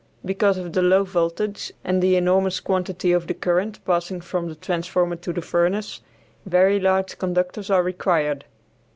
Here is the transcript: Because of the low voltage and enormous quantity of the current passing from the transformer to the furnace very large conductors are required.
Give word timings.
Because 0.25 0.57
of 0.57 0.73
the 0.73 0.81
low 0.81 1.03
voltage 1.03 1.71
and 1.83 2.03
enormous 2.03 2.59
quantity 2.59 3.11
of 3.11 3.27
the 3.27 3.35
current 3.35 3.85
passing 3.85 4.19
from 4.19 4.49
the 4.49 4.55
transformer 4.55 5.17
to 5.17 5.31
the 5.31 5.43
furnace 5.43 6.01
very 6.43 6.79
large 6.79 7.19
conductors 7.19 7.69
are 7.69 7.83
required. 7.83 8.45